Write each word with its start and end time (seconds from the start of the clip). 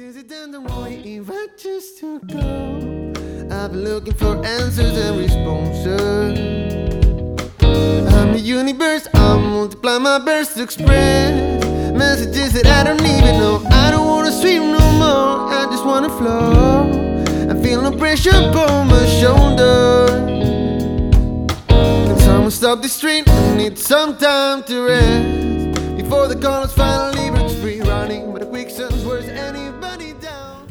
It 0.00 0.28
done 0.28 0.52
the 0.52 0.60
right 0.60 1.58
just 1.58 1.98
to 1.98 2.20
go? 2.20 2.38
I've 3.50 3.72
been 3.72 3.82
looking 3.82 4.14
for 4.14 4.36
answers 4.46 4.96
and 4.96 5.18
responses. 5.18 6.38
I'm 8.14 8.32
the 8.32 8.38
universe, 8.38 9.08
I'll 9.14 9.40
multiply 9.40 9.98
my 9.98 10.20
bursts 10.20 10.54
to 10.54 10.62
express 10.62 11.64
messages 11.94 12.52
that 12.52 12.66
I 12.66 12.84
don't 12.84 13.00
even 13.00 13.40
know. 13.40 13.60
I 13.72 13.90
don't 13.90 14.06
wanna 14.06 14.30
swim 14.30 14.70
no 14.70 14.78
more, 15.02 15.52
I 15.52 15.66
just 15.68 15.84
wanna 15.84 16.10
flow. 16.10 16.86
I 17.50 17.60
feel 17.60 17.82
no 17.82 17.90
pressure 17.90 18.30
upon 18.30 18.86
my 18.86 19.04
shoulder. 19.04 20.06
Can 21.66 22.18
someone 22.20 22.52
stop 22.52 22.82
this 22.82 23.00
train? 23.00 23.24
I 23.26 23.56
need 23.56 23.76
some 23.76 24.16
time 24.16 24.62
to 24.62 24.80
rest 24.80 25.96
before 25.96 26.28
the 26.28 26.36
colors 26.36 26.72
finally 26.72 27.17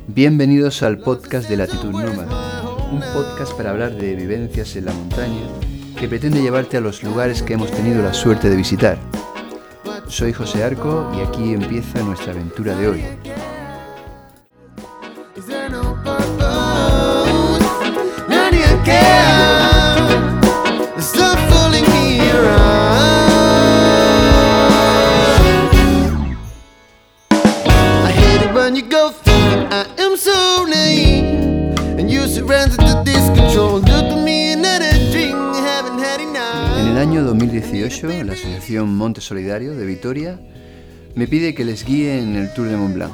Bienvenidos 0.10 0.84
al 0.84 1.00
podcast 1.00 1.50
de 1.50 1.58
Latitud 1.58 1.92
Nómada, 1.92 2.64
un 2.92 3.02
podcast 3.14 3.52
para 3.58 3.72
hablar 3.72 3.94
de 3.94 4.16
vivencias 4.16 4.74
en 4.78 4.86
la 4.86 4.94
montaña 4.94 5.42
que 6.00 6.08
pretende 6.08 6.42
llevarte 6.42 6.78
a 6.78 6.82
los 6.82 7.04
lugares 7.04 7.44
que 7.44 7.56
hemos 7.56 7.70
tenido 7.72 8.02
la 8.02 8.14
suerte 8.14 8.50
de 8.50 8.56
visitar. 8.56 8.98
Soy 10.08 10.32
José 10.32 10.64
Arco 10.64 11.12
y 11.14 11.20
aquí 11.20 11.52
empieza 11.52 12.02
nuestra 12.04 12.32
aventura 12.32 12.74
de 12.78 12.88
hoy. 12.88 13.04
Año 37.18 37.26
2018, 37.26 38.24
la 38.26 38.34
Asociación 38.34 38.96
Monte 38.96 39.22
Solidario 39.22 39.74
de 39.74 39.88
Vitoria 39.88 40.40
me 41.16 41.28
pide 41.28 41.56
que 41.56 41.66
les 41.66 41.84
guíe 41.84 42.20
en 42.20 42.36
el 42.36 42.54
Tour 42.54 42.68
de 42.68 42.78
Mont 42.78 42.94
Blanc. 42.94 43.14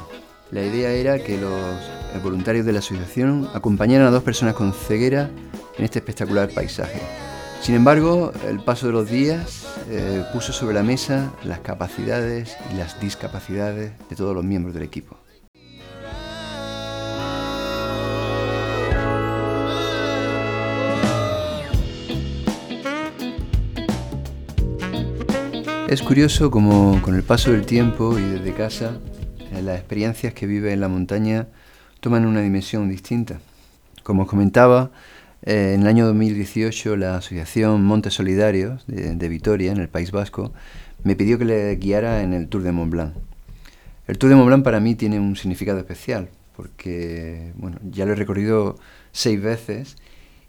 La 0.50 0.62
idea 0.62 0.90
era 0.90 1.18
que 1.18 1.38
los 1.38 2.22
voluntarios 2.22 2.66
de 2.66 2.74
la 2.74 2.80
asociación 2.80 3.48
acompañaran 3.54 4.06
a 4.06 4.10
dos 4.10 4.22
personas 4.22 4.56
con 4.56 4.74
ceguera 4.74 5.30
en 5.78 5.84
este 5.86 6.00
espectacular 6.00 6.50
paisaje. 6.50 7.00
Sin 7.62 7.74
embargo, 7.76 8.32
el 8.46 8.60
paso 8.60 8.88
de 8.88 8.92
los 8.92 9.08
días 9.08 9.66
eh, 9.88 10.22
puso 10.34 10.52
sobre 10.52 10.74
la 10.74 10.82
mesa 10.82 11.32
las 11.42 11.60
capacidades 11.60 12.58
y 12.74 12.76
las 12.76 13.00
discapacidades 13.00 13.92
de 14.10 14.16
todos 14.16 14.34
los 14.34 14.44
miembros 14.44 14.74
del 14.74 14.82
equipo. 14.82 15.16
Es 25.94 26.02
curioso 26.02 26.50
como 26.50 27.00
con 27.02 27.14
el 27.14 27.22
paso 27.22 27.52
del 27.52 27.66
tiempo 27.66 28.18
y 28.18 28.22
desde 28.22 28.52
casa, 28.52 28.98
eh, 29.52 29.62
las 29.62 29.78
experiencias 29.78 30.34
que 30.34 30.44
vive 30.44 30.72
en 30.72 30.80
la 30.80 30.88
montaña 30.88 31.46
toman 32.00 32.26
una 32.26 32.40
dimensión 32.40 32.88
distinta. 32.88 33.38
Como 34.02 34.22
os 34.22 34.28
comentaba, 34.28 34.90
eh, 35.42 35.74
en 35.76 35.82
el 35.82 35.86
año 35.86 36.06
2018 36.06 36.96
la 36.96 37.18
Asociación 37.18 37.84
Montes 37.84 38.14
Solidarios 38.14 38.84
de, 38.88 39.28
Vitoria, 39.28 39.70
en 39.70 39.78
el 39.78 39.88
País 39.88 40.10
Vasco, 40.10 40.52
me 41.04 41.14
pidió 41.14 41.38
que 41.38 41.44
le 41.44 41.76
guiara 41.76 42.22
en 42.24 42.32
el 42.34 42.48
Tour 42.48 42.64
de 42.64 42.72
Mont 42.72 42.90
Blanc. 42.90 43.14
El 44.08 44.18
Tour 44.18 44.30
de 44.30 44.34
Mont 44.34 44.48
Blanc 44.48 44.64
para 44.64 44.80
mí 44.80 44.96
tiene 44.96 45.20
un 45.20 45.36
significado 45.36 45.78
especial, 45.78 46.28
porque 46.56 47.52
bueno, 47.54 47.78
ya 47.88 48.04
lo 48.04 48.14
he 48.14 48.16
recorrido 48.16 48.80
seis 49.12 49.40
veces 49.40 49.96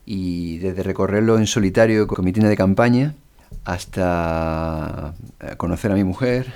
y 0.07 0.57
desde 0.57 0.81
recorrerlo 0.81 1.37
en 1.37 1.45
solitario 1.45 2.07
con 2.07 2.25
mi 2.25 2.33
tienda 2.33 2.49
de 2.49 2.57
campaña 2.57 3.13
hasta 3.63 5.13
eh, 5.39 5.55
conocer 5.57 5.91
a 5.91 5.95
mi 5.95 6.03
mujer, 6.03 6.51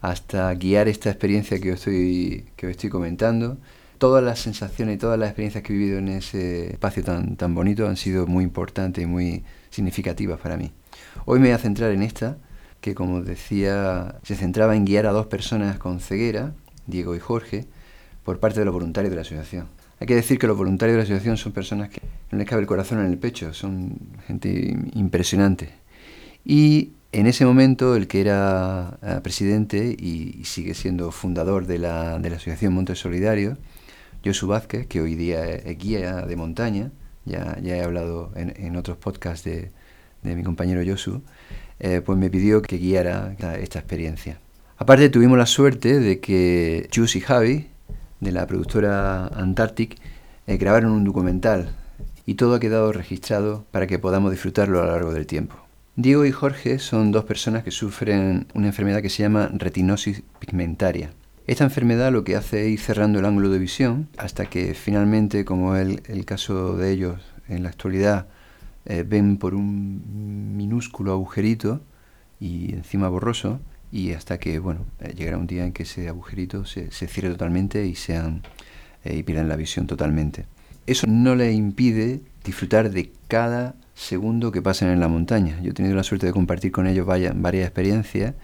hasta 0.00 0.52
guiar 0.54 0.88
esta 0.88 1.10
experiencia 1.10 1.60
que 1.60 1.72
os 1.72 1.78
estoy, 1.78 2.46
que 2.56 2.66
os 2.66 2.70
estoy 2.70 2.90
comentando. 2.90 3.58
Todas 3.98 4.24
las 4.24 4.38
sensaciones 4.38 4.94
y 4.96 4.98
todas 4.98 5.18
las 5.18 5.28
experiencias 5.28 5.62
que 5.62 5.74
he 5.74 5.76
vivido 5.76 5.98
en 5.98 6.08
ese 6.08 6.72
espacio 6.72 7.04
tan, 7.04 7.36
tan 7.36 7.54
bonito 7.54 7.86
han 7.86 7.96
sido 7.96 8.26
muy 8.26 8.44
importantes 8.44 9.04
y 9.04 9.06
muy 9.06 9.44
significativas 9.70 10.40
para 10.40 10.56
mí. 10.56 10.72
Hoy 11.26 11.38
me 11.38 11.48
voy 11.48 11.54
a 11.54 11.58
centrar 11.58 11.90
en 11.90 12.02
esta, 12.02 12.38
que 12.80 12.94
como 12.94 13.20
decía, 13.20 14.16
se 14.22 14.36
centraba 14.36 14.74
en 14.74 14.86
guiar 14.86 15.06
a 15.06 15.12
dos 15.12 15.26
personas 15.26 15.78
con 15.78 16.00
ceguera, 16.00 16.54
Diego 16.86 17.14
y 17.14 17.18
Jorge, 17.18 17.66
por 18.24 18.40
parte 18.40 18.60
de 18.60 18.64
los 18.64 18.74
voluntarios 18.74 19.10
de 19.10 19.16
la 19.16 19.22
asociación. 19.22 19.68
Hay 19.98 20.06
que 20.06 20.14
decir 20.14 20.38
que 20.38 20.46
los 20.46 20.56
voluntarios 20.56 20.94
de 20.94 20.98
la 20.98 21.04
asociación 21.04 21.36
son 21.36 21.52
personas 21.52 21.90
que 21.90 22.00
no 22.30 22.38
les 22.38 22.48
cabe 22.48 22.62
el 22.62 22.66
corazón 22.66 23.00
en 23.00 23.06
el 23.06 23.18
pecho, 23.18 23.52
son 23.52 23.98
gente 24.26 24.78
impresionante. 24.94 25.79
Y 26.44 26.92
en 27.12 27.26
ese 27.26 27.44
momento 27.44 27.96
el 27.96 28.06
que 28.06 28.20
era 28.20 28.98
eh, 29.02 29.20
presidente 29.22 29.96
y, 29.98 30.44
sigue 30.44 30.74
siendo 30.74 31.10
fundador 31.10 31.66
de 31.66 31.78
la, 31.78 32.18
de 32.18 32.30
la 32.30 32.36
Asociación 32.36 32.72
Montes 32.72 32.98
Solidarios, 32.98 33.58
Josu 34.24 34.46
Vázquez, 34.46 34.86
que 34.86 35.00
hoy 35.00 35.14
día 35.14 35.44
es 35.44 35.78
guía 35.78 36.26
de 36.26 36.36
montaña, 36.36 36.90
ya, 37.24 37.58
ya 37.62 37.76
he 37.76 37.82
hablado 37.82 38.32
en, 38.36 38.76
otros 38.76 38.96
podcasts 38.98 39.44
de, 39.44 39.70
de 40.22 40.36
mi 40.36 40.42
compañero 40.42 40.82
Josu, 40.86 41.22
eh, 41.80 42.02
pues 42.04 42.18
me 42.18 42.28
pidió 42.28 42.60
que 42.60 42.76
guiara 42.76 43.34
esta, 43.58 43.78
experiencia. 43.78 44.38
Aparte 44.76 45.08
tuvimos 45.08 45.38
la 45.38 45.46
suerte 45.46 45.98
de 45.98 46.20
que 46.20 46.88
Jus 46.94 47.16
y 47.16 47.20
Javi, 47.20 47.68
de 48.20 48.32
la 48.32 48.46
productora 48.46 49.26
Antarctic, 49.28 49.96
eh, 50.46 50.58
grabaron 50.58 50.92
un 50.92 51.04
documental 51.04 51.74
y 52.26 52.34
todo 52.34 52.54
ha 52.54 52.60
quedado 52.60 52.92
registrado 52.92 53.64
para 53.70 53.86
que 53.86 53.98
podamos 53.98 54.30
disfrutarlo 54.30 54.80
a 54.80 54.86
lo 54.86 54.92
largo 54.92 55.12
del 55.12 55.26
tiempo. 55.26 55.56
Diego 55.96 56.24
y 56.24 56.30
Jorge 56.30 56.78
son 56.78 57.10
dos 57.10 57.24
personas 57.24 57.64
que 57.64 57.72
sufren 57.72 58.46
una 58.54 58.68
enfermedad 58.68 59.02
que 59.02 59.10
se 59.10 59.24
llama 59.24 59.50
retinosis 59.52 60.22
pigmentaria. 60.38 61.10
Esta 61.48 61.64
enfermedad 61.64 62.12
lo 62.12 62.22
que 62.22 62.36
hace 62.36 62.66
es 62.66 62.72
ir 62.72 62.80
cerrando 62.80 63.18
el 63.18 63.24
ángulo 63.24 63.50
de 63.50 63.58
visión 63.58 64.08
hasta 64.16 64.46
que 64.46 64.74
finalmente, 64.74 65.44
como 65.44 65.74
es 65.74 65.98
el, 66.06 66.24
caso 66.24 66.76
de 66.76 66.92
ellos 66.92 67.20
en 67.48 67.64
la 67.64 67.70
actualidad, 67.70 68.28
eh, 68.86 69.04
ven 69.06 69.36
por 69.36 69.54
un 69.54 70.56
minúsculo 70.56 71.12
agujerito 71.12 71.80
y 72.38 72.72
encima 72.72 73.08
borroso 73.08 73.60
y 73.90 74.12
hasta 74.12 74.38
que 74.38 74.60
bueno 74.60 74.86
eh, 75.00 75.12
llegará 75.16 75.38
un 75.38 75.48
día 75.48 75.64
en 75.64 75.72
que 75.72 75.82
ese 75.82 76.08
agujerito 76.08 76.64
se, 76.64 76.92
se 76.92 77.08
cierre 77.08 77.30
totalmente 77.30 77.84
y 77.84 77.96
sean 77.96 78.42
eh, 79.04 79.16
y 79.16 79.22
pierdan 79.24 79.48
la 79.48 79.56
visión 79.56 79.88
totalmente. 79.88 80.46
Eso 80.86 81.06
no 81.08 81.34
les 81.34 81.54
impide 81.54 82.20
disfrutar 82.44 82.90
de 82.90 83.12
cada 83.28 83.74
segundo 83.94 84.52
que 84.52 84.62
pasan 84.62 84.90
en 84.90 85.00
la 85.00 85.08
montaña. 85.08 85.60
Yo 85.62 85.70
he 85.70 85.74
tenido 85.74 85.94
la 85.94 86.02
suerte 86.02 86.26
de 86.26 86.32
compartir 86.32 86.72
con 86.72 86.86
ellos 86.86 87.06
varias 87.06 87.66
experiencias 87.66 88.34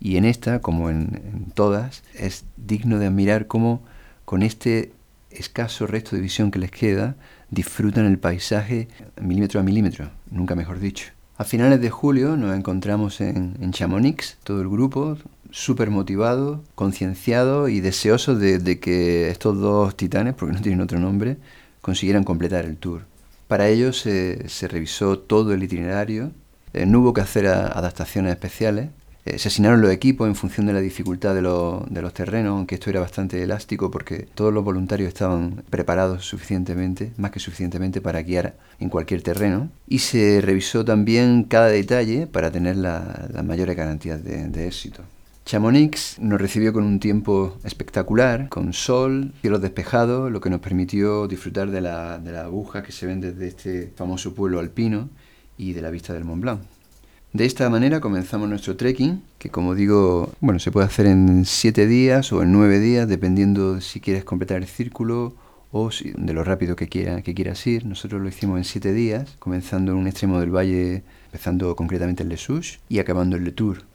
y 0.00 0.16
en 0.16 0.24
esta, 0.24 0.60
como 0.60 0.90
en, 0.90 1.46
todas, 1.54 2.02
es 2.14 2.44
digno 2.56 2.98
de 2.98 3.06
admirar 3.06 3.46
cómo 3.46 3.82
con 4.24 4.42
este 4.42 4.92
escaso 5.30 5.86
resto 5.86 6.16
de 6.16 6.22
visión 6.22 6.50
que 6.50 6.58
les 6.58 6.70
queda, 6.70 7.16
disfrutan 7.50 8.06
el 8.06 8.18
paisaje 8.18 8.88
milímetro 9.20 9.60
a 9.60 9.62
milímetro, 9.62 10.10
nunca 10.30 10.54
mejor 10.54 10.80
dicho. 10.80 11.12
A 11.36 11.44
finales 11.44 11.80
de 11.80 11.90
julio 11.90 12.36
nos 12.36 12.56
encontramos 12.56 13.20
en, 13.20 13.72
Chamonix, 13.72 14.38
todo 14.44 14.60
el 14.60 14.68
grupo, 14.68 15.16
súper 15.50 15.90
motivado, 15.90 16.62
concienciado 16.74 17.68
y 17.68 17.80
deseoso 17.80 18.34
de, 18.34 18.58
de 18.58 18.78
que 18.78 19.30
estos 19.30 19.58
dos 19.58 19.96
titanes, 19.96 20.34
porque 20.34 20.54
no 20.54 20.62
tienen 20.62 20.80
otro 20.80 20.98
nombre, 20.98 21.38
consiguieran 21.80 22.24
completar 22.24 22.64
el 22.64 22.76
tour. 22.76 23.09
Para 23.50 23.66
ello 23.66 23.92
se, 23.92 24.44
revisó 24.68 25.18
todo 25.18 25.52
el 25.52 25.64
itinerario, 25.64 26.30
eh, 26.72 26.86
no 26.86 27.00
hubo 27.00 27.12
que 27.12 27.20
hacer 27.20 27.48
adaptaciones 27.48 28.30
especiales, 28.30 28.90
eh, 29.24 29.38
se 29.40 29.48
asignaron 29.48 29.80
los 29.80 29.90
equipos 29.90 30.28
en 30.28 30.36
función 30.36 30.66
de 30.66 30.72
la 30.72 30.80
dificultad 30.80 31.34
de, 31.34 31.42
lo- 31.42 31.84
de 31.90 32.00
los 32.00 32.14
terrenos, 32.14 32.52
aunque 32.52 32.76
esto 32.76 32.90
era 32.90 33.00
bastante 33.00 33.42
elástico 33.42 33.90
porque 33.90 34.28
todos 34.36 34.54
los 34.54 34.62
voluntarios 34.62 35.08
estaban 35.08 35.64
preparados 35.68 36.24
suficientemente, 36.24 37.10
más 37.16 37.32
que 37.32 37.40
suficientemente 37.40 38.00
para 38.00 38.22
guiar 38.22 38.54
en 38.78 38.88
cualquier 38.88 39.22
terreno. 39.22 39.68
Y 39.88 39.98
se 39.98 40.40
revisó 40.40 40.84
también 40.84 41.42
cada 41.42 41.66
detalle 41.66 42.28
para 42.28 42.52
tener 42.52 42.76
la, 42.76 43.26
las 43.32 43.44
mayores 43.44 43.76
garantías 43.76 44.22
de 44.22 44.66
éxito. 44.68 45.02
Chamonix 45.50 46.16
nos 46.20 46.40
recibió 46.40 46.72
con 46.72 46.84
un 46.84 47.00
tiempo 47.00 47.58
espectacular, 47.64 48.48
con 48.50 48.72
sol, 48.72 49.32
cielos 49.40 49.60
despejados, 49.60 50.30
lo 50.30 50.40
que 50.40 50.48
nos 50.48 50.60
permitió 50.60 51.26
disfrutar 51.26 51.72
de 51.72 51.80
la, 51.80 52.20
de 52.20 52.30
la 52.30 52.42
aguja 52.42 52.84
que 52.84 52.92
se 52.92 53.06
ven 53.06 53.20
desde 53.20 53.48
este 53.48 53.92
famoso 53.96 54.32
pueblo 54.32 54.60
alpino 54.60 55.08
y 55.58 55.72
de 55.72 55.82
la 55.82 55.90
vista 55.90 56.12
del 56.12 56.24
Mont 56.24 56.40
Blanc. 56.40 56.60
De 57.32 57.46
esta 57.46 57.68
manera 57.68 57.98
comenzamos 57.98 58.48
nuestro 58.48 58.76
trekking, 58.76 59.24
que 59.40 59.50
como 59.50 59.74
digo, 59.74 60.32
bueno, 60.38 60.60
se 60.60 60.70
puede 60.70 60.86
hacer 60.86 61.06
en 61.06 61.44
siete 61.44 61.88
días 61.88 62.32
o 62.32 62.44
en 62.44 62.52
nueve 62.52 62.78
días, 62.78 63.08
dependiendo 63.08 63.74
de 63.74 63.80
si 63.80 63.98
quieres 64.00 64.22
completar 64.22 64.58
el 64.58 64.68
círculo 64.68 65.34
o 65.72 65.90
de 65.90 66.32
lo 66.32 66.44
rápido 66.44 66.76
que, 66.76 66.88
quiera, 66.88 67.22
que 67.22 67.34
quieras 67.34 67.66
ir. 67.66 67.86
Nosotros 67.86 68.22
lo 68.22 68.28
hicimos 68.28 68.56
en 68.56 68.64
siete 68.64 68.92
días, 68.92 69.34
comenzando 69.40 69.90
en 69.90 69.98
un 69.98 70.06
extremo 70.06 70.38
del 70.38 70.54
valle, 70.54 71.02
empezando 71.24 71.74
concretamente 71.74 72.22
en 72.22 72.36
Souches 72.36 72.78
y 72.88 73.00
acabando 73.00 73.36
en 73.36 73.42
Le 73.42 73.50
Tour. 73.50 73.89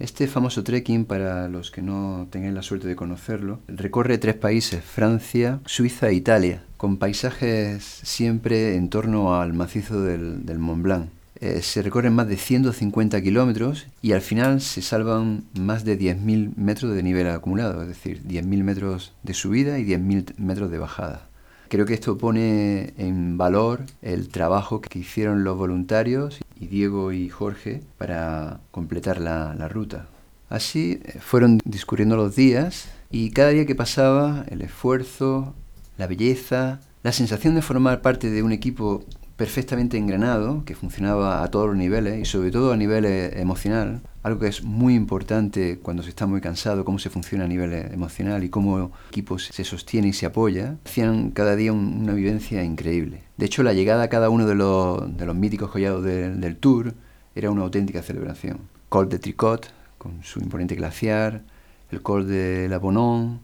Este 0.00 0.26
famoso 0.26 0.64
trekking, 0.64 1.04
para 1.04 1.46
los 1.48 1.70
que 1.70 1.82
no 1.82 2.26
tengan 2.30 2.54
la 2.54 2.62
suerte 2.62 2.88
de 2.88 2.96
conocerlo, 2.96 3.60
recorre 3.68 4.16
tres 4.16 4.34
países, 4.34 4.82
Francia, 4.82 5.60
Suiza 5.66 6.08
e 6.08 6.14
Italia, 6.14 6.62
con 6.78 6.96
paisajes 6.96 7.84
siempre 8.02 8.76
en 8.76 8.88
torno 8.88 9.38
al 9.38 9.52
macizo 9.52 10.00
del, 10.00 10.58
Mont 10.58 10.82
Blanc. 10.82 11.10
Eh, 11.40 11.60
se 11.60 11.82
recorren 11.82 12.14
más 12.14 12.28
de 12.28 12.38
150 12.38 13.20
kilómetros 13.20 13.88
y 14.00 14.12
al 14.12 14.22
final 14.22 14.62
se 14.62 14.80
salvan 14.80 15.44
más 15.58 15.84
de 15.84 15.98
10.000 15.98 16.56
metros 16.56 16.94
de 16.94 17.02
nivel 17.02 17.28
acumulado, 17.28 17.82
es 17.82 17.88
decir, 17.88 18.22
10.000 18.22 18.64
metros 18.64 19.12
de 19.22 19.34
subida 19.34 19.78
y 19.78 19.84
10.000 19.84 20.38
metros 20.38 20.70
de 20.70 20.78
bajada. 20.78 21.29
Creo 21.70 21.86
que 21.86 21.94
esto 21.94 22.18
pone 22.18 22.94
en 22.98 23.38
valor 23.38 23.82
el 24.02 24.28
trabajo 24.28 24.80
que 24.80 24.98
hicieron 24.98 25.44
los 25.44 25.56
voluntarios 25.56 26.40
y 26.58 26.66
Diego 26.66 27.12
y 27.12 27.28
Jorge 27.28 27.84
para 27.96 28.58
completar 28.72 29.20
la, 29.20 29.54
la 29.54 29.68
ruta. 29.68 30.08
Así 30.48 31.00
eh, 31.04 31.20
fueron 31.20 31.60
discurriendo 31.64 32.16
los 32.16 32.34
días 32.34 32.88
y 33.08 33.30
cada 33.30 33.50
día 33.50 33.66
que 33.66 33.76
pasaba 33.76 34.44
el 34.48 34.62
esfuerzo, 34.62 35.54
la 35.96 36.08
belleza, 36.08 36.80
la 37.04 37.12
sensación 37.12 37.54
de 37.54 37.62
formar 37.62 38.02
parte 38.02 38.30
de 38.30 38.42
un 38.42 38.50
equipo 38.50 39.04
perfectamente 39.36 39.96
engranado, 39.96 40.64
que 40.64 40.74
funcionaba 40.74 41.44
a 41.44 41.52
todos 41.52 41.68
los 41.68 41.76
niveles 41.76 42.18
y 42.20 42.24
sobre 42.24 42.50
todo 42.50 42.72
a 42.72 42.76
nivel 42.76 43.04
emocional, 43.04 44.00
algo 44.22 44.40
que 44.40 44.48
es 44.48 44.62
muy 44.62 44.94
importante 44.94 45.78
cuando 45.78 46.02
se 46.02 46.10
está 46.10 46.26
muy 46.26 46.40
cansado, 46.40 46.84
cómo 46.84 46.98
se 46.98 47.10
funciona 47.10 47.44
a 47.44 47.48
nivel 47.48 47.72
eh, 47.72 47.88
emocional 47.92 48.44
y 48.44 48.50
cómo 48.50 48.78
el 48.78 48.88
equipo 49.08 49.38
se 49.38 49.64
sostiene 49.64 50.08
y 50.08 50.12
se 50.12 50.26
apoya, 50.26 50.76
hacían 50.84 51.30
cada 51.30 51.56
día 51.56 51.72
una 51.72 52.12
vivencia 52.12 52.62
increíble. 52.62 53.22
De 53.36 53.46
hecho, 53.46 53.62
la 53.62 53.72
llegada 53.72 54.04
a 54.04 54.08
cada 54.08 54.28
uno 54.28 54.46
de 54.46 54.54
los, 54.54 55.16
de 55.16 55.32
míticos 55.32 55.70
collados 55.70 56.04
del 56.04 56.56
tour 56.56 56.94
era 57.34 57.50
una 57.50 57.62
auténtica 57.62 58.02
celebración. 58.02 58.58
Col 58.88 59.08
de 59.08 59.18
Tricot, 59.18 59.72
con 59.96 60.22
su 60.22 60.40
imponente 60.40 60.74
glaciar, 60.74 61.42
el 61.90 62.02
Col 62.02 62.28
de 62.28 62.68
La 62.68 62.78
Bonon, 62.78 63.40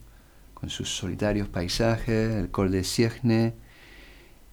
con 0.55 0.71
sus 0.71 0.95
solitarios 0.95 1.49
paisajes, 1.49 2.35
el 2.35 2.51
Col 2.51 2.71
de 2.71 2.85
Siegne, 2.85 3.55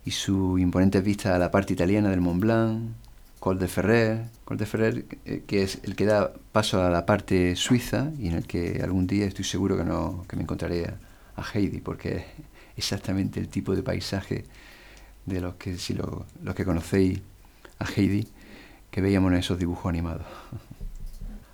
y 0.06 0.12
su 0.12 0.58
imponente 0.58 1.02
vista 1.02 1.36
a 1.36 1.40
la 1.40 1.52
parte 1.52 1.74
italiana 1.74 2.10
del 2.10 2.22
Mont 2.22 2.42
Blanc, 2.42 2.92
Col 3.44 3.60
de 3.60 3.68
Ferrer, 3.68 4.30
Col 4.46 4.56
de 4.56 4.66
Ferrer 4.66 5.06
eh, 5.26 5.44
que 5.46 5.64
es 5.64 5.80
el 5.84 5.98
que 5.98 6.06
da 6.06 6.32
paso 6.54 6.82
a 6.82 6.90
la 6.90 7.06
parte 7.06 7.58
suiza 7.58 8.10
y 8.18 8.30
en 8.30 8.36
el 8.36 8.48
que 8.48 8.80
algún 8.82 9.06
día 9.06 9.26
estoy 9.26 9.44
seguro 9.44 9.76
que, 9.76 9.84
no, 9.84 10.24
que 10.30 10.38
me 10.38 10.44
encontraré 10.44 10.86
a, 11.36 11.44
Heidi, 11.54 11.82
porque 11.82 12.16
es 12.16 12.24
exactamente 12.78 13.42
el 13.42 13.50
tipo 13.50 13.76
de 13.76 13.84
paisaje 13.84 14.46
de 15.26 15.42
los 15.42 15.56
que, 15.56 15.78
si 15.78 15.94
lo, 15.94 16.26
los 16.42 16.56
que 16.56 16.64
conocéis 16.64 17.20
a 17.80 17.86
Heidi, 17.86 18.28
que 18.90 19.02
veíamos 19.02 19.34
en 19.34 19.40
esos 19.40 19.60
dibujos 19.60 19.88
animados. 19.88 20.26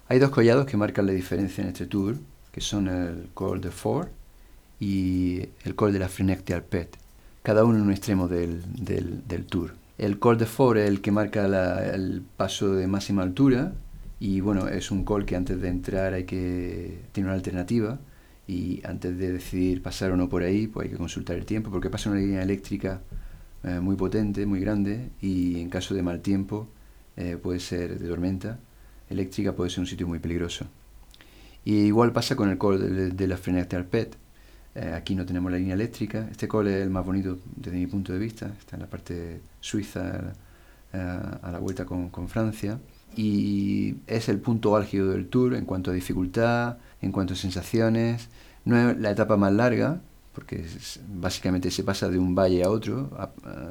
Hay 0.10 0.20
dos 0.20 0.30
collados 0.30 0.68
que 0.68 0.78
marcan 0.78 1.08
la 1.08 1.14
diferencia 1.14 1.64
en 1.64 1.70
este 1.70 1.88
tour, 1.88 2.18
que 2.52 2.62
son 2.62 2.88
el 2.88 3.30
Col 3.34 3.62
de 3.62 3.72
Fort 3.72 4.12
y 4.80 5.50
el 5.64 5.74
Col 5.74 5.92
de 5.92 6.00
la 6.00 6.10
Frenette 6.10 6.52
Alpet 6.52 6.98
cada 7.42 7.64
uno 7.64 7.78
en 7.78 7.84
un 7.86 7.92
extremo 7.92 8.28
del, 8.28 8.62
del, 8.76 9.46
tour. 9.46 9.74
El 10.00 10.18
Col 10.18 10.38
de 10.38 10.46
Fort 10.46 10.80
es 10.80 10.88
el 10.88 11.02
que 11.02 11.12
marca 11.12 11.46
el 11.94 12.24
paso 12.38 12.74
de 12.74 12.88
máxima 12.88 13.22
altura. 13.22 13.74
Y 14.18 14.40
bueno, 14.40 14.70
es 14.70 14.92
un 14.92 15.04
col 15.04 15.26
que 15.26 15.36
antes 15.36 15.60
de 15.62 15.68
entrar 15.68 16.14
hay 16.14 16.24
que 16.24 17.00
tiene 17.12 17.28
una 17.28 17.36
alternativa. 17.36 18.00
Y 18.48 18.82
antes 18.86 19.18
de 19.18 19.34
decidir 19.34 19.84
pasar 19.84 20.12
o 20.12 20.18
no 20.18 20.30
por 20.30 20.42
ahí, 20.44 20.68
pues 20.68 20.86
hay 20.86 20.92
que 20.92 20.98
consultar 20.98 21.36
el 21.36 21.46
tiempo 21.46 21.70
porque 21.70 21.90
pasa 21.90 22.10
una 22.10 22.20
línea 22.20 22.42
eléctrica 22.42 23.02
eh, 23.66 23.82
muy 23.82 23.98
potente, 23.98 24.46
muy 24.46 24.62
grande. 24.62 25.10
Y 25.22 25.60
en 25.60 25.70
caso 25.70 25.94
de 25.94 26.02
mal 26.02 26.22
tiempo 26.22 26.70
eh, 27.18 27.36
puede 27.36 27.60
ser 27.60 28.00
de 28.00 28.08
tormenta 28.08 28.58
eléctrica, 29.10 29.54
puede 29.54 29.70
ser 29.70 29.82
un 29.82 29.88
sitio 29.88 30.08
muy 30.08 30.20
peligroso. 30.20 30.66
Y 31.66 31.76
igual 31.80 32.14
pasa 32.14 32.38
con 32.38 32.50
el 32.50 32.58
col 32.58 32.80
de, 32.80 33.10
de 33.10 33.28
la 33.28 33.36
Frenette 33.36 33.74
Arpet, 33.74 34.16
eh, 34.76 34.94
aquí 34.96 35.16
no 35.16 35.26
tenemos 35.26 35.52
la 35.52 35.58
línea 35.58 35.74
eléctrica. 35.74 36.28
Este 36.32 36.48
cole 36.48 36.78
es 36.78 36.84
el 36.84 36.90
más 36.90 37.06
bonito 37.06 37.40
desde 37.56 37.78
mi 37.78 37.88
punto 37.88 38.14
de 38.14 38.20
vista. 38.20 38.52
Está 38.60 38.76
en 38.76 38.84
la 38.84 38.88
parte 38.88 39.42
suiza, 39.60 40.34
eh, 40.94 41.20
a 41.42 41.52
la 41.52 41.60
vuelta 41.60 41.86
con, 41.86 42.10
con, 42.10 42.28
Francia. 42.30 42.80
Y 43.16 43.96
es 44.08 44.30
el 44.30 44.40
punto 44.40 44.76
álgido 44.76 45.10
del 45.10 45.28
tour 45.28 45.56
en 45.56 45.66
cuanto 45.66 45.92
a 45.92 45.94
dificultad, 45.94 46.78
en 47.02 47.12
cuanto 47.12 47.34
a 47.34 47.38
sensaciones. 47.38 48.30
No 48.66 48.78
es 48.78 48.98
la 49.00 49.12
etapa 49.12 49.38
más 49.38 49.54
larga, 49.54 50.02
porque 50.34 50.66
básicamente 51.08 51.72
se 51.72 51.84
pasa 51.84 52.10
de 52.10 52.20
un 52.20 52.36
valle 52.36 52.64
a 52.64 52.70
otro, 52.70 53.10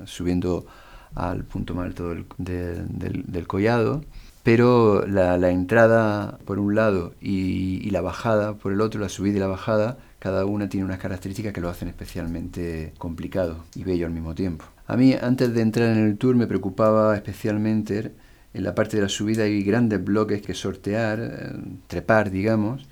subiendo 0.06 0.66
al 1.14 1.44
punto 1.44 1.74
más 1.74 1.86
alto 1.86 2.08
del, 2.10 2.26
del, 2.36 3.24
del, 3.26 3.46
collado. 3.46 4.02
Pero 4.42 5.06
la, 5.06 5.50
entrada 5.50 6.38
por 6.44 6.58
un 6.58 6.74
lado 6.74 7.14
y 7.20 7.88
la 7.90 8.00
bajada 8.00 8.54
por 8.54 8.72
el 8.72 8.80
otro, 8.80 9.00
la 9.00 9.08
subida 9.08 9.36
y 9.36 9.40
la 9.40 9.46
bajada, 9.46 9.98
cada 10.18 10.44
una 10.44 10.68
tiene 10.68 10.84
unas 10.84 10.98
características 10.98 11.52
que 11.52 11.60
lo 11.60 11.68
hacen 11.68 11.88
especialmente 11.88 12.92
complicado 12.98 13.64
y 13.74 13.84
bello 13.84 14.06
al 14.06 14.12
mismo 14.12 14.34
tiempo. 14.34 14.64
A 14.86 14.96
mí, 14.96 15.14
antes 15.14 15.54
de 15.54 15.60
entrar 15.60 15.96
en 15.96 16.04
el 16.04 16.18
tour, 16.18 16.34
me 16.34 16.46
preocupaba 16.46 17.14
especialmente 17.14 18.12
en 18.54 18.64
la 18.64 18.74
parte 18.74 18.96
de 18.96 19.02
la 19.02 19.08
subida 19.08 19.44
hay 19.44 19.62
grandes 19.62 20.02
bloques 20.02 20.42
que 20.42 20.54
sortear, 20.54 21.20
eh, 21.20 21.52
trepar, 21.86 22.30
digamos, 22.30 22.86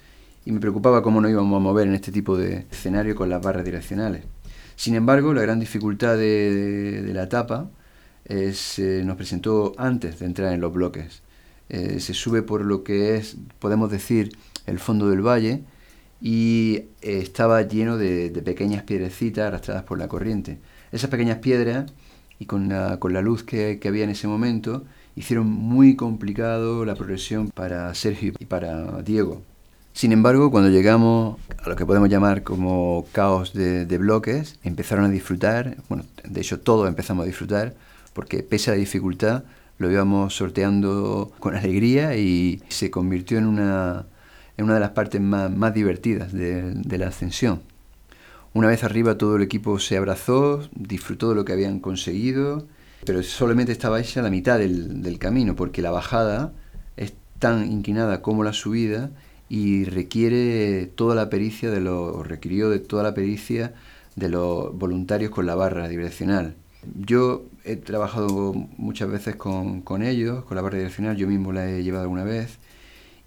y 0.45 0.53
me 0.53 0.61
preocupaba 0.61 1.03
cómo 1.03 1.21
nos 1.21 1.31
íbamos 1.31 1.57
a 1.57 1.61
mover 1.61 1.89
en 1.89 1.95
este 1.95 2.13
tipo 2.13 2.37
de 2.37 2.67
escenario 2.71 3.17
con 3.17 3.29
las 3.29 3.43
barras 3.43 3.65
direccionales. 3.65 4.25
Sin 4.77 4.95
embargo, 4.95 5.33
la 5.35 5.43
gran 5.43 5.59
dificultad 5.59 6.17
de, 6.17 7.11
la 7.13 7.25
etapa 7.25 7.71
se 8.53 9.03
nos 9.05 9.17
presentó 9.17 9.73
antes 9.79 10.19
de 10.19 10.27
entrar 10.27 10.53
en 10.53 10.61
los 10.61 10.73
bloques. 10.73 11.23
Eh, 11.69 11.99
se 12.01 12.15
sube 12.15 12.43
por 12.43 12.65
lo 12.65 12.85
que 12.85 13.17
es, 13.17 13.37
podemos 13.59 13.91
decir, 13.91 14.37
el 14.67 14.79
fondo 14.79 15.09
del 15.09 15.27
valle, 15.27 15.65
y 16.21 16.77
eh, 17.03 17.19
estaba 17.23 17.63
lleno 17.63 17.99
de, 17.99 18.31
pequeñas 18.45 18.83
piedrecitas 18.85 19.49
arrastradas 19.49 19.85
por 19.85 19.99
la 19.99 20.09
corriente. 20.09 20.59
Esas 20.93 21.11
pequeñas 21.11 21.39
piedras, 21.39 21.93
y 22.39 22.47
con 22.47 22.69
la, 22.69 22.99
luz 23.23 23.43
que, 23.43 23.79
que, 23.81 23.89
había 23.89 24.05
en 24.05 24.11
ese 24.11 24.29
momento, 24.29 24.85
hicieron 25.15 25.47
muy 25.47 25.97
complicado 25.97 26.85
la 26.85 26.95
progresión 26.95 27.49
para 27.49 27.95
Sergio 27.95 28.33
y 28.39 28.45
para 28.45 29.03
Diego. 29.03 29.43
Sin 29.93 30.13
embargo, 30.13 30.51
cuando 30.51 30.69
llegamos 30.69 31.39
a 31.65 31.69
lo 31.71 31.77
que 31.77 31.87
podemos 31.87 32.11
llamar 32.11 32.43
como 32.43 33.07
caos 33.13 33.55
de, 33.55 33.87
de 33.87 33.99
bloques, 33.99 34.59
empezaron 34.63 35.07
a 35.07 35.09
disfrutar, 35.09 35.79
bueno, 35.89 36.05
de 36.23 36.41
hecho 36.41 36.61
todos 36.61 36.87
empezamos 36.87 37.25
a 37.25 37.27
disfrutar, 37.27 37.75
porque 38.13 38.43
pese 38.43 38.71
a 38.71 38.75
la 38.75 38.79
dificultad, 38.79 39.45
lo 39.79 39.91
íbamos 39.91 40.35
sorteando 40.35 41.33
con 41.39 41.55
alegría 41.55 42.17
y 42.17 42.63
se 42.69 42.91
convirtió 42.91 43.39
en 43.39 43.47
una 43.47 44.07
en 44.57 44.65
una 44.65 44.75
de 44.75 44.81
las 44.81 44.91
partes 44.91 45.21
más, 45.21 45.51
más 45.51 45.75
divertidas 45.75 46.33
de, 46.33 46.99
la 46.99 47.09
ascensión. 47.09 47.63
Una 48.55 48.69
vez 48.69 48.85
arriba 48.85 49.19
todo 49.19 49.37
el 49.37 49.43
equipo 49.43 49.79
se 49.79 49.97
abrazó, 49.97 50.69
disfrutó 50.75 51.31
de 51.31 51.35
lo 51.35 51.45
que 51.45 51.53
habían 51.53 51.81
conseguido, 51.81 52.67
pero 53.05 53.23
solamente 53.23 53.73
estaba 53.73 54.01
hecha 54.01 54.23
la 54.23 54.31
mitad 54.31 54.59
del, 54.59 55.03
del 55.03 55.19
camino, 55.19 55.55
porque 55.55 55.83
la 55.83 55.91
bajada 55.91 56.53
es 56.97 57.13
tan 57.39 57.71
inclinada 57.71 58.23
como 58.23 58.45
la 58.45 58.53
subida 58.53 59.11
y 59.49 59.85
requiere 59.85 60.87
toda 60.87 61.15
la 61.15 61.31
pericia 61.31 61.71
de 61.71 61.81
los, 61.81 62.27
requirió 62.27 62.71
de 62.71 62.81
toda 62.81 63.03
la 63.03 63.15
pericia 63.15 63.75
de 64.17 64.29
los 64.29 64.77
voluntarios 64.77 65.31
con 65.31 65.47
la 65.47 65.55
barra 65.55 65.89
direccional. 65.89 66.55
Yo 66.95 67.45
he 67.65 67.77
trabajado 67.77 68.55
muchas 68.77 69.11
veces 69.11 69.37
con, 69.37 69.83
con 69.83 70.03
ellos, 70.03 70.45
con 70.45 70.57
la 70.57 70.63
barra 70.63 70.79
direccional, 70.79 71.17
yo 71.17 71.29
mismo 71.29 71.53
la 71.53 71.69
he 71.69 71.83
llevado 71.83 72.05
alguna 72.05 72.25
vez, 72.25 72.59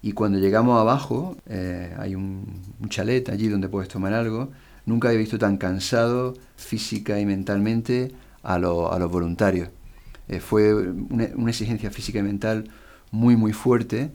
y 0.02 0.12
cuando 0.12 0.38
llegamos 0.38 0.80
abajo, 0.80 1.36
eh, 1.46 1.94
hay 1.98 2.14
un, 2.14 2.46
chalet 2.88 3.28
allí 3.28 3.48
donde 3.48 3.68
puedes 3.68 3.88
tomar 3.88 4.14
algo. 4.14 4.50
Nunca 4.86 5.12
he 5.12 5.16
visto 5.16 5.38
tan 5.38 5.58
cansado 5.58 6.34
física 6.56 7.20
y 7.20 7.26
mentalmente 7.26 8.12
a, 8.42 8.58
los 8.58 9.10
voluntarios. 9.10 9.68
Eh, 10.28 10.40
fue 10.40 10.74
una, 10.74 11.50
exigencia 11.50 11.90
física 11.90 12.20
y 12.20 12.22
mental 12.22 12.70
muy, 13.10 13.36
muy 13.36 13.52
fuerte 13.52 14.10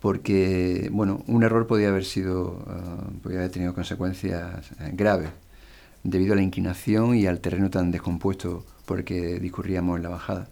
porque, 0.00 0.90
bueno, 0.92 1.22
un 1.28 1.44
error 1.44 1.66
podía 1.66 1.88
haber 1.88 2.04
sido, 2.04 2.64
uh, 2.66 3.12
podía 3.22 3.38
haber 3.38 3.52
tenido 3.52 3.72
consecuencias 3.72 4.70
eh, 4.80 4.90
graves 4.92 5.30
debido 6.02 6.32
a 6.32 6.36
la 6.36 6.42
inclinación 6.42 7.14
y 7.14 7.26
al 7.26 7.40
terreno 7.40 7.70
tan 7.70 7.92
descompuesto 7.92 8.66
por 8.84 8.98
el 8.98 9.04
que 9.04 9.38
discurríamos 9.38 9.96
en 9.96 10.02
la 10.02 10.08
bajada. 10.08 10.48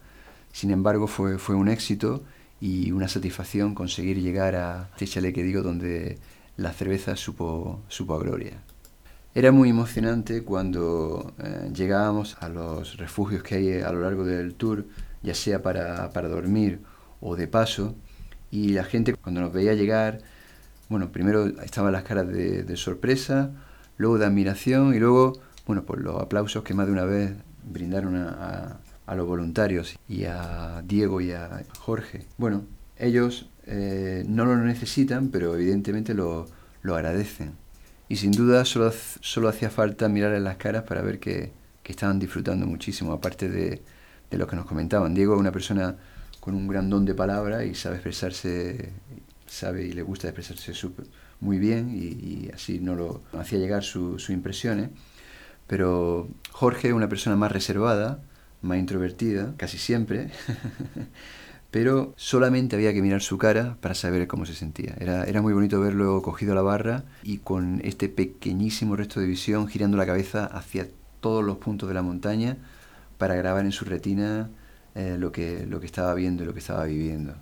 Sin 0.53 0.71
embargo, 0.71 1.07
fue, 1.07 1.39
fue 1.39 1.57
un 1.57 1.69
éxito 1.69 2.23
y 2.61 2.93
una 2.93 3.09
satisfacción 3.09 3.75
conseguir 3.75 4.21
llegar 4.21 4.55
a 4.55 4.90
este 4.93 5.07
chalet 5.07 5.35
que 5.35 5.43
digo 5.43 5.62
donde 5.62 6.19
la 6.57 6.73
cerveza 6.73 7.17
supo, 7.17 7.83
supo 7.88 8.14
a 8.14 8.19
gloria. 8.19 8.62
Era 9.35 9.52
muy 9.52 9.71
emocionante 9.71 10.43
cuando 10.43 11.33
eh, 11.38 11.71
llegábamos 11.73 12.37
a 12.40 12.49
los 12.49 12.97
refugios 12.97 13.43
que 13.43 13.55
hay 13.55 13.81
a 13.81 13.93
lo 13.93 14.00
largo 14.00 14.25
del 14.25 14.55
tour, 14.55 14.87
ya 15.23 15.35
sea 15.35 15.62
para, 15.62 16.11
para 16.11 16.29
dormir 16.29 16.81
o 17.21 17.37
de 17.37 17.47
paso, 17.47 17.95
y 18.50 18.71
la 18.71 18.85
gente 18.85 19.14
cuando 19.14 19.40
nos 19.40 19.52
veía 19.52 19.75
llegar, 19.75 20.19
bueno, 20.88 21.12
primero 21.12 21.47
estaban 21.47 21.93
las 21.93 22.02
caras 22.02 22.26
de, 22.29 22.64
de 22.64 22.76
sorpresa, 22.76 23.52
luego 23.97 24.19
de 24.19 24.26
admiración 24.26 24.95
y 24.95 24.99
luego, 24.99 25.35
bueno, 25.67 25.85
por 25.85 26.00
los 26.00 26.21
aplausos 26.21 26.64
que 26.64 26.75
más 26.75 26.87
de 26.87 26.93
una 26.93 27.05
vez 27.05 27.33
brindaron 27.64 28.17
a, 28.17 28.81
a 29.11 29.17
los 29.17 29.26
voluntarios 29.26 29.99
y 30.09 30.25
a 30.25 30.83
Diego 30.87 31.21
y 31.21 31.33
a 31.33 31.64
Jorge. 31.81 32.26
Bueno, 32.38 32.64
Ellos 32.97 33.49
eh, 33.67 34.25
no 34.29 34.45
lo 34.45 34.57
necesitan, 34.57 35.31
pero 35.31 35.57
evidentemente 35.57 36.14
lo, 36.14 36.47
lo 36.83 36.95
agradecen. 36.95 37.55
Y 38.09 38.17
sin 38.17 38.31
duda 38.31 38.64
solo, 38.64 38.93
solo 39.21 39.49
hacía 39.49 39.69
falta 39.69 40.09
mirar 40.09 40.33
en 40.35 40.45
las 40.45 40.59
caras 40.59 40.85
para 40.85 41.02
ver 41.02 41.19
que, 41.19 41.50
que 41.83 41.90
estaban 41.90 42.21
disfrutando 42.21 42.67
muchísimo, 42.67 43.12
aparte 43.12 43.49
de, 43.49 43.83
de, 44.31 44.38
lo 44.38 44.47
que 44.47 44.55
nos 44.55 44.67
comentaban. 44.67 45.12
Diego 45.12 45.35
es 45.35 45.40
una 45.40 45.50
persona 45.50 45.97
con 46.38 46.55
un 46.55 46.69
gran 46.69 46.88
don 46.88 47.05
de 47.05 47.14
palabra 47.14 47.64
y 47.64 47.75
sabe 47.75 47.97
expresarse, 47.97 48.90
sabe 49.45 49.87
y 49.87 49.93
le 49.93 50.02
gusta 50.02 50.29
expresarse 50.29 50.73
muy 51.40 51.59
bien 51.59 51.90
y, 51.90 52.49
así 52.55 52.79
no 52.79 52.95
lo 52.95 53.23
hacía 53.33 53.59
llegar 53.59 53.83
sus 53.83 54.31
impresiones. 54.31 54.90
Pero 55.67 56.29
Jorge 56.52 56.88
es 56.88 56.95
una 56.95 57.09
persona 57.09 57.35
más 57.35 57.50
reservada, 57.50 58.23
más 58.62 58.79
introvertida, 58.79 59.55
casi 59.57 59.79
siempre, 59.79 60.31
pero 61.71 62.12
solamente 62.17 62.76
había 62.76 62.93
que 62.93 63.02
mirar 63.02 63.23
su 63.23 63.38
cara 63.38 63.76
para 63.81 63.95
saber 63.95 64.26
cómo 64.26 64.47
se 64.47 64.55
sentía. 64.55 64.95
Era, 64.99 65.25
era 65.25 65.43
muy 65.43 65.52
bonito 65.52 65.81
verlo 65.81 66.21
cogido 66.23 66.52
a 66.52 66.57
la 66.57 66.62
barra 66.62 67.05
y 67.23 67.38
con 67.38 67.81
este 67.85 68.09
pequeñísimo 68.09 68.97
resto 68.97 69.21
de 69.21 69.26
visión 69.26 69.69
girando 69.69 69.97
la 69.97 70.07
cabeza 70.07 70.47
hacia 70.47 70.88
todos 71.21 71.45
los 71.45 71.59
puntos 71.59 71.88
de 71.88 71.95
la 71.95 72.02
montaña 72.02 72.57
para 73.19 73.35
grabar 73.35 73.64
en 73.64 73.73
su 73.73 73.85
retina 73.85 74.50
eh, 74.95 75.17
lo, 75.19 75.31
que, 75.31 75.67
lo 75.67 75.79
que 75.79 75.87
estaba 75.87 76.14
viendo 76.14 76.43
y 76.43 76.47
lo 76.47 76.52
que 76.52 76.59
estaba 76.59 76.85
viviendo. 76.85 77.35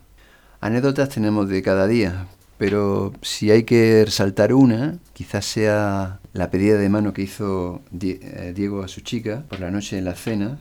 Anécdotas 0.61 1.09
tenemos 1.09 1.49
de 1.49 1.63
cada 1.63 1.87
día, 1.87 2.27
pero 2.59 3.13
si 3.23 3.51
hay 3.51 3.63
que 3.63 4.03
resaltar 4.05 4.53
una, 4.53 4.99
quizás 5.13 5.47
sea 5.47 6.21
la 6.33 6.51
pedida 6.51 6.77
de 6.77 6.89
mano 6.89 7.13
que 7.13 7.23
hizo 7.23 7.81
eh, 8.01 8.53
Diego 8.55 8.83
a 8.83 8.89
su 8.89 9.01
chica 9.01 9.45
por 9.49 9.61
la 9.61 9.71
noche 9.71 9.97
en 9.97 10.05
la 10.05 10.15
cena, 10.15 10.59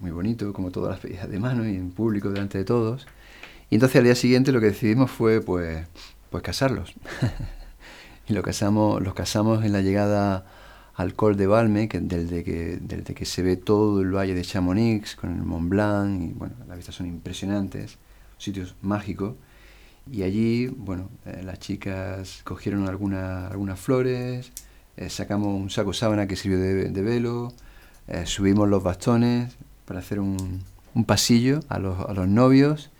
muy 0.00 0.10
bonito, 0.10 0.52
como 0.52 0.70
todas 0.70 0.90
las 0.92 1.00
pedidas 1.00 1.28
de 1.28 1.38
mano 1.38 1.66
y 1.66 1.76
en 1.76 1.90
público 1.90 2.30
delante 2.30 2.58
de 2.58 2.64
todos. 2.64 3.06
Y 3.70 3.76
entonces 3.76 3.96
al 3.96 4.04
día 4.04 4.14
siguiente 4.14 4.52
lo 4.52 4.60
que 4.60 4.66
decidimos 4.66 5.10
fue 5.10 5.40
pues, 5.40 5.86
pues 6.30 6.42
casarlos. 6.42 6.94
y 8.28 8.32
lo 8.32 8.42
casamos, 8.42 9.02
los 9.02 9.14
casamos 9.14 9.64
en 9.64 9.72
la 9.72 9.80
llegada 9.80 10.46
al 10.94 11.14
Col 11.14 11.36
de 11.36 11.46
Balme, 11.46 11.88
que 11.88 12.00
desde, 12.00 12.42
que, 12.42 12.78
desde 12.80 13.14
que 13.14 13.24
se 13.26 13.42
ve 13.42 13.56
todo 13.56 14.00
el 14.00 14.14
valle 14.14 14.34
de 14.34 14.42
Chamonix, 14.42 15.14
con 15.14 15.30
el 15.30 15.42
Mont 15.42 15.68
Blanc, 15.68 16.22
y 16.22 16.32
bueno, 16.32 16.54
las 16.66 16.76
vistas 16.76 16.94
son 16.94 17.06
impresionantes, 17.06 17.98
sitios 18.38 18.76
mágicos. 18.80 19.34
Y 20.10 20.22
allí, 20.22 20.68
bueno, 20.68 21.10
eh, 21.26 21.42
las 21.44 21.58
chicas 21.58 22.40
cogieron 22.44 22.88
alguna, 22.88 23.48
algunas 23.48 23.78
flores, 23.78 24.52
eh, 24.96 25.10
sacamos 25.10 25.48
un 25.48 25.68
saco 25.68 25.92
sábana 25.92 26.26
que 26.26 26.36
sirvió 26.36 26.58
de, 26.58 26.90
de 26.90 27.02
velo, 27.02 27.52
eh, 28.08 28.24
subimos 28.24 28.68
los 28.68 28.82
bastones, 28.82 29.56
para 29.86 30.00
hacer 30.00 30.20
un, 30.20 30.62
un 30.94 31.04
pasillo 31.04 31.60
a 31.68 31.78
los, 31.78 31.98
a 32.00 32.12
los 32.12 32.28
novios 32.28 32.90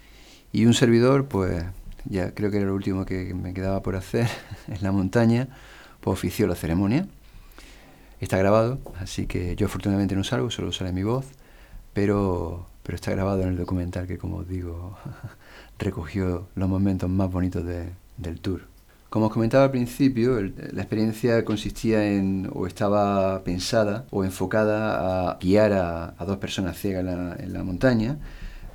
y 0.53 0.67
un 0.67 0.75
servidor, 0.75 1.27
pues 1.27 1.65
ya 2.05 2.33
creo 2.33 2.51
que 2.51 2.59
era 2.59 2.67
lo 2.67 2.75
último 2.75 3.05
que 3.05 3.35
me 3.35 3.53
quedaba 3.53 3.83
por 3.83 3.97
hacer 3.97 4.29
en 4.69 4.83
la 4.83 4.93
montaña, 4.93 5.49
pues 6.01 6.19
ofició 6.19 6.47
la 6.47 6.55
ceremonia. 6.55 7.09
Está 8.21 8.39
grabado, 8.39 8.79
así 8.99 9.27
que 9.27 9.57
yo 9.57 9.67
afortunadamente 9.67 10.17
no 10.17 10.25
salgo, 10.25 10.51
solo 10.51 10.73
sale 10.73 10.93
mi 10.93 11.03
voz, 11.03 11.27
pero, 11.93 12.67
pero 12.83 12.97
está 12.97 13.11
grabado 13.11 13.43
en 13.43 13.49
el 13.49 13.57
documental 13.57 14.07
que, 14.07 14.17
como 14.17 14.39
os 14.39 14.49
digo, 14.49 14.97
recogió 15.79 16.49
los 16.55 16.69
momentos 16.69 17.11
más 17.11 17.31
bonitos 17.31 17.65
de, 17.65 17.91
del 18.17 18.41
tour. 18.41 18.76
Como 19.09 19.27
os 19.27 19.33
comentaba 19.33 19.65
al 19.65 19.71
principio, 19.71 20.41
la 20.43 20.83
experiencia 20.83 21.45
consistía 21.45 22.05
en, 22.05 22.51
o 22.53 22.67
estaba 22.67 23.45
pensada 23.45 24.05
o 24.11 24.25
enfocada 24.25 25.31
a 25.31 25.39
guiar 25.39 25.73
a, 25.73 26.25
dos 26.27 26.39
personas 26.39 26.77
ciegas 26.77 27.05
en 27.39 27.53
la, 27.53 27.63
montaña, 27.63 28.19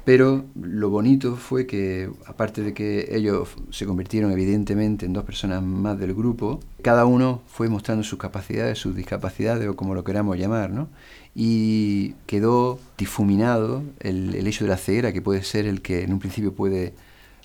pero 0.05 0.45
lo 0.55 0.89
bonito 0.89 1.35
fue 1.35 1.67
que, 1.67 2.09
aparte 2.25 2.61
de 2.63 2.73
que 2.73 3.09
ellos 3.11 3.49
se 3.71 3.85
convirtieron 3.85 4.31
evidentemente 4.31 5.05
en 5.05 5.11
dos 5.11 5.25
personas 5.25 5.61
más 5.63 5.99
del 5.99 6.13
grupo, 6.13 6.61
cada 6.81 7.05
uno 7.05 7.41
fue 7.47 7.67
mostrando 7.67 8.03
sus 8.03 8.17
capacidades, 8.17 8.79
sus 8.79 8.95
discapacidades 8.95 9.67
o 9.67 9.75
como 9.75 9.95
lo 9.95 10.05
queramos 10.05 10.37
llamar, 10.37 10.71
¿no? 10.71 10.87
Y 11.35 12.13
quedó 12.25 12.79
difuminado 12.97 13.83
el, 13.99 14.47
hecho 14.47 14.63
de 14.63 14.69
la 14.69 14.77
ceguera, 14.77 15.11
que 15.11 15.21
puede 15.21 15.43
ser 15.43 15.65
el 15.65 15.81
que 15.81 16.03
en 16.03 16.13
un 16.13 16.19
principio 16.19 16.53
puede, 16.53 16.93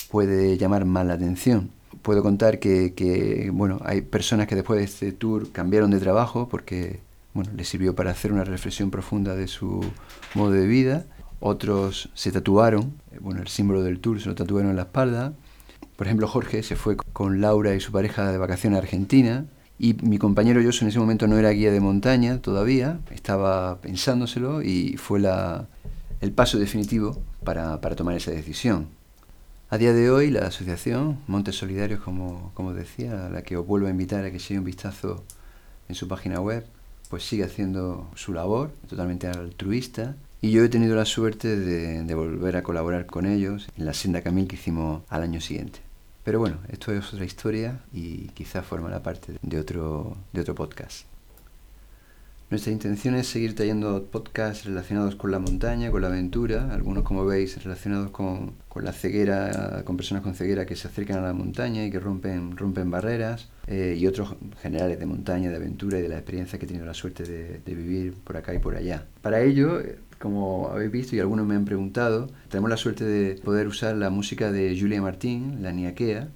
puede 0.09 0.57
llamar 0.57 0.85
más 0.85 1.05
la 1.05 1.15
atención 1.15 1.71
puedo 2.07 2.23
contar 2.23 2.61
que, 2.61 3.51
bueno, 3.53 3.81
hay 3.85 4.01
personas 4.01 4.47
que 4.47 4.55
después 4.55 4.79
de 4.79 4.85
este 4.85 5.11
tour 5.11 5.51
cambiaron 5.51 5.91
de 5.91 5.99
trabajo 5.99 6.49
porque 6.49 7.01
bueno, 7.35 7.51
les 7.57 7.69
sirvió 7.69 7.97
para 7.97 8.13
hacer 8.13 8.33
una 8.33 8.45
reflexión 8.45 8.93
profunda 8.93 9.35
de 9.35 9.49
su 9.49 9.85
modo 10.35 10.53
de 10.53 10.69
vida. 10.69 11.07
Otros 11.41 12.11
se 12.15 12.31
tatuaron, 12.31 12.95
eh, 13.11 13.19
bueno, 13.21 13.41
el 13.41 13.49
símbolo 13.49 13.83
del 13.83 13.99
tour 13.99 14.21
se 14.21 14.29
lo 14.29 14.37
tatuaron 14.37 14.71
en 14.71 14.77
la 14.77 14.83
espalda. 14.83 15.33
Por 15.97 16.07
ejemplo, 16.07 16.29
Jorge 16.29 16.63
se 16.63 16.77
fue 16.77 16.97
con 16.97 17.41
Laura 17.41 17.75
y 17.75 17.81
su 17.81 17.91
pareja 17.91 18.31
de 18.31 18.39
vacaciones 18.39 18.77
a 18.77 18.83
Argentina. 18.83 19.45
Y 19.77 19.95
mi 19.95 20.19
compañero 20.19 20.61
yo 20.61 20.71
en 20.81 20.87
ese 20.87 21.01
momento 21.01 21.27
no 21.27 21.37
era 21.37 21.51
guía 21.51 21.73
de 21.73 21.81
montaña 21.81 22.41
todavía, 22.41 23.01
estaba 23.11 23.81
pensándoselo 23.81 24.63
y 24.63 24.97
fue 24.97 25.19
la, 25.19 25.67
el 26.21 26.31
paso 26.31 26.57
definitivo 26.61 27.21
para, 27.43 27.81
para 27.81 27.97
tomar 27.97 28.15
esa 28.15 28.31
decisión. 28.31 28.96
A 29.69 29.79
día 29.79 29.93
de 29.93 30.13
hoy 30.13 30.31
la 30.31 30.47
asociación 30.47 31.19
Montes 31.27 31.57
Solidarios, 31.57 31.99
como, 31.99 32.53
como 32.55 32.73
decía, 32.73 33.27
a 33.27 33.31
la 33.31 33.43
que 33.43 33.57
os 33.57 33.67
vuelvo 33.67 33.89
a 33.89 33.91
invitar 33.91 34.25
a 34.25 34.31
que 34.31 34.39
se 34.39 34.57
un 34.57 34.63
vistazo 34.63 35.25
en 35.89 35.97
su 35.97 36.07
página 36.07 36.39
web, 36.39 36.65
pues 37.11 37.25
sigue 37.25 37.43
haciendo 37.43 38.09
su 38.15 38.33
labor, 38.33 38.71
totalmente 38.89 39.27
altruista. 39.27 40.15
Y 40.41 40.53
yo 40.53 40.63
he 40.63 40.69
tenido 40.69 40.95
la 40.95 41.05
suerte 41.05 41.57
de, 41.59 42.15
volver 42.15 42.57
a 42.57 42.63
colaborar 42.63 43.07
con 43.07 43.27
ellos 43.27 43.67
en 43.77 43.87
la 43.87 43.93
Senda 43.93 44.23
Camil 44.23 44.47
que 44.47 44.55
hicimos 44.55 45.03
al 45.09 45.23
año 45.23 45.41
siguiente. 45.41 45.81
Pero 46.23 46.39
bueno, 46.39 46.59
esto 46.69 46.93
es 46.93 47.13
otra 47.13 47.25
historia 47.25 47.81
y 47.93 48.29
quizás 48.35 48.65
formará 48.65 49.03
parte 49.03 49.35
de 49.43 49.59
otro, 49.59 50.17
de 50.33 50.43
otro 50.43 50.55
podcast. 50.55 51.07
Nuestra 52.49 52.71
intención 52.71 53.17
es 53.17 53.27
seguir 53.27 53.57
trayendo 53.57 54.05
podcasts 54.05 54.67
relacionados 54.67 55.17
con 55.17 55.33
la 55.33 55.41
montaña, 55.41 55.91
con 55.91 56.01
la 56.03 56.07
aventura, 56.07 56.73
algunos 56.73 57.03
como 57.03 57.27
veis 57.27 57.61
relacionados 57.65 58.13
con, 58.13 58.53
con 58.69 58.85
la 58.85 58.93
ceguera, 58.93 59.83
con 59.85 59.97
personas 59.97 60.23
con 60.23 60.37
ceguera 60.37 60.65
que 60.65 60.77
se 60.77 60.87
acercan 60.87 61.19
a 61.19 61.23
la 61.23 61.33
montaña 61.33 61.85
y 61.85 61.91
que 61.91 61.99
rompen, 61.99 62.57
rompen 62.57 62.89
barreras, 62.89 63.49
eh, 63.67 63.97
y 63.99 64.07
otros 64.07 64.37
generales 64.63 65.01
de 65.01 65.07
montaña, 65.07 65.51
de 65.51 65.57
aventura 65.57 65.99
y 65.99 66.03
de 66.03 66.09
la 66.09 66.19
experiencia 66.19 66.57
que 66.57 66.67
he 66.67 66.69
tenido 66.69 66.87
la 66.87 66.95
suerte 66.95 67.25
de, 67.25 67.59
de 67.59 67.75
vivir 67.75 68.15
por 68.15 68.37
acá 68.37 68.55
y 68.55 68.61
por 68.61 68.77
allá. 68.77 69.07
Para 69.23 69.41
ello, 69.41 69.81
eh, 69.81 69.99
como 70.21 70.69
habéis 70.69 70.93
visto 70.93 71.17
y 71.17 71.21
algunos 71.21 71.47
me 71.47 71.57
han 71.57 71.65
preguntado, 71.65 72.31
tenemos 72.49 72.71
la 72.71 72.77
suerte 72.77 73.05
de 73.05 73.35
poder 73.43 73.67
usar 73.67 73.97
la 73.97 74.11
música 74.11 74.53
de 74.53 74.79
Julia 74.79 75.03
Martín, 75.03 75.63
la 75.63 75.73
Niaquea, 75.73 76.29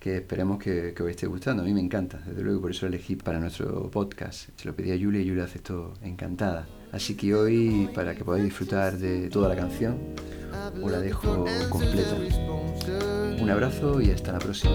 que 0.00 0.16
esperemos 0.16 0.58
que, 0.58 0.94
os 0.98 1.10
esté 1.10 1.26
gustando. 1.26 1.62
A 1.62 1.66
mí 1.66 1.74
me 1.74 1.80
encanta, 1.80 2.20
desde 2.26 2.42
luego, 2.42 2.62
por 2.62 2.70
eso 2.70 2.86
elegí 2.86 3.16
para 3.16 3.38
nuestro 3.38 3.90
podcast. 3.90 4.48
Se 4.56 4.66
lo 4.66 4.74
pedí 4.74 4.90
a 4.92 4.98
Julia 4.98 5.20
y 5.20 5.28
Julia 5.28 5.44
aceptó 5.44 5.92
encantada. 6.02 6.66
Así 6.90 7.14
que 7.14 7.34
hoy, 7.34 7.88
para 7.94 8.14
que 8.14 8.24
podáis 8.24 8.44
disfrutar 8.44 8.96
de 8.96 9.28
toda 9.28 9.50
la 9.50 9.56
canción, 9.56 9.98
os 10.82 10.90
la 10.90 11.00
dejo 11.00 11.44
completa. 11.68 12.16
Un 13.40 13.50
abrazo 13.50 14.00
y 14.00 14.10
hasta 14.10 14.32
la 14.32 14.38
próxima. 14.38 14.74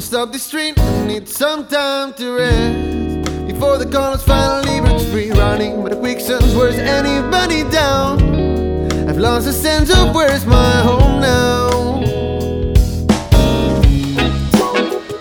Stop 0.00 0.32
this 0.32 0.48
train. 0.50 0.74
I 0.76 1.06
need 1.06 1.28
some 1.28 1.66
time 1.66 2.12
to 2.14 2.32
rest. 2.32 3.46
Before 3.46 3.78
the 3.78 3.86
colors 3.86 4.22
finally 4.22 4.80
breaks 4.80 5.04
free 5.06 5.30
Running 5.30 5.82
but 5.82 5.90
the 5.90 5.96
quicksand's 5.96 6.54
wears 6.54 6.76
anybody 6.76 7.68
down? 7.70 8.18
I've 9.08 9.18
lost 9.18 9.48
a 9.48 9.52
sense 9.52 9.90
of 9.90 10.14
where's 10.14 10.46
my 10.46 10.82
home 10.82 11.20
now. 11.20 11.70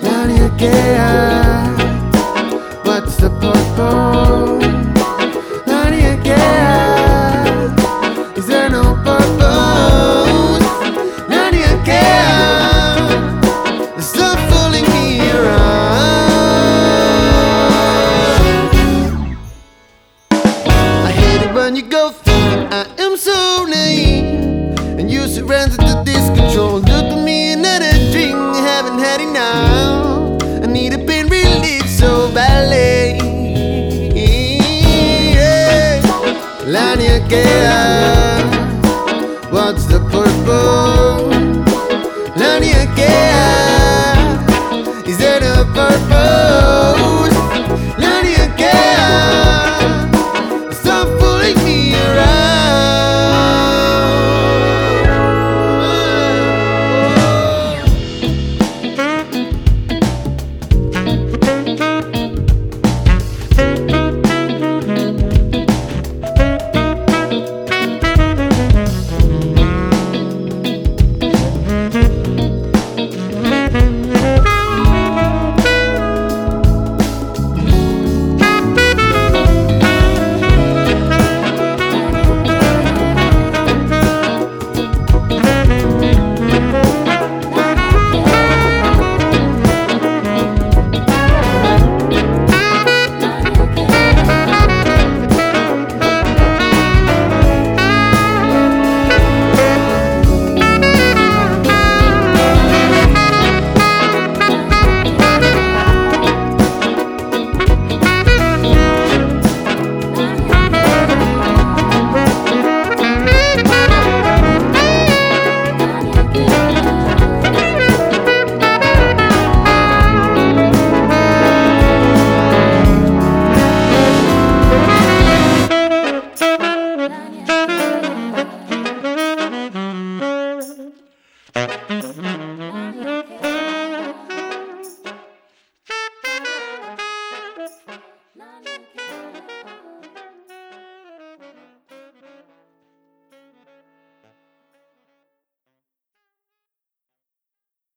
Nadie 0.02 0.50
queda 0.60 1.27
And 25.38 25.46
you 25.46 25.54
surrender 25.54 25.78
to 25.78 26.04
this 26.04 26.40
control. 26.40 26.80
Look 26.80 26.90
at 26.90 27.24
me 27.24 27.54
another 27.54 27.92
drink 28.12 28.34
Haven't 28.56 29.00
had 29.00 29.22
enough. 29.22 30.42
I 30.64 30.66
need 30.66 30.94
a 30.94 30.98
pain 30.98 31.28
relief 31.28 31.88
so 31.88 32.32
badly. 32.34 33.18
Yeah. 34.16 36.02
La 36.66 36.96
niña 36.96 37.28